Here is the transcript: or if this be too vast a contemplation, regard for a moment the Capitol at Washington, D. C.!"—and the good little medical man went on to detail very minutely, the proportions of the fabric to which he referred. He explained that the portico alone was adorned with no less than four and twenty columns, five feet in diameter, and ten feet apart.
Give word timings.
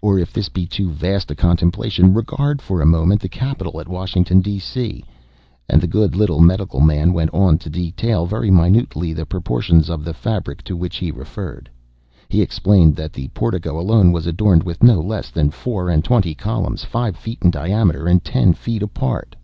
or 0.00 0.20
if 0.20 0.32
this 0.32 0.48
be 0.48 0.66
too 0.66 0.88
vast 0.88 1.32
a 1.32 1.34
contemplation, 1.34 2.14
regard 2.14 2.62
for 2.62 2.80
a 2.80 2.86
moment 2.86 3.20
the 3.20 3.28
Capitol 3.28 3.80
at 3.80 3.88
Washington, 3.88 4.40
D. 4.40 4.60
C.!"—and 4.60 5.80
the 5.80 5.88
good 5.88 6.14
little 6.14 6.38
medical 6.38 6.78
man 6.78 7.12
went 7.12 7.34
on 7.34 7.58
to 7.58 7.68
detail 7.68 8.24
very 8.24 8.52
minutely, 8.52 9.12
the 9.12 9.26
proportions 9.26 9.90
of 9.90 10.04
the 10.04 10.14
fabric 10.14 10.62
to 10.62 10.76
which 10.76 10.98
he 10.98 11.10
referred. 11.10 11.68
He 12.28 12.40
explained 12.40 12.94
that 12.94 13.12
the 13.12 13.26
portico 13.34 13.80
alone 13.80 14.12
was 14.12 14.28
adorned 14.28 14.62
with 14.62 14.80
no 14.84 15.00
less 15.00 15.30
than 15.32 15.50
four 15.50 15.90
and 15.90 16.04
twenty 16.04 16.36
columns, 16.36 16.84
five 16.84 17.16
feet 17.16 17.40
in 17.42 17.50
diameter, 17.50 18.06
and 18.06 18.22
ten 18.22 18.52
feet 18.52 18.80
apart. 18.80 19.34